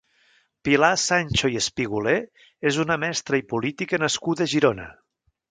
[0.69, 2.15] Pilar Sancho i Espigulé
[2.71, 4.91] és una mestra i política nascuda a Girona.